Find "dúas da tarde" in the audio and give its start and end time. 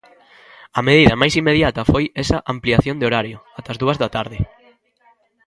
3.81-4.37